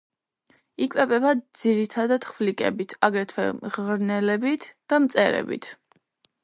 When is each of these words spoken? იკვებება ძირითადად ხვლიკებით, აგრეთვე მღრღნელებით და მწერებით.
იკვებება 0.85 1.33
ძირითადად 1.65 2.25
ხვლიკებით, 2.31 2.97
აგრეთვე 3.09 3.47
მღრღნელებით 3.61 4.71
და 4.93 5.03
მწერებით. 5.07 5.75